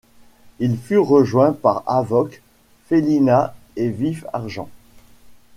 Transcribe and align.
Ils 0.57 0.79
furent 0.79 1.05
rejoints 1.07 1.53
par 1.53 1.83
Havok, 1.85 2.41
Félina 2.87 3.53
et 3.75 3.89
Vif-Argent. 3.91 4.67